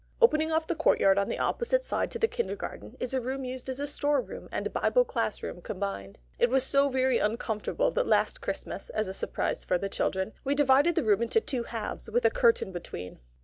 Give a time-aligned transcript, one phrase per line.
[0.19, 3.69] Opening off the courtyard on the opposite side to the kindergarten is a room used
[3.69, 6.17] as a store room and Bible class room combined.
[6.39, 10.55] It was so very uncomfortable that last Christmas, as a surprise for the children, we
[10.55, 13.19] divided the room into two halves with a curtain between.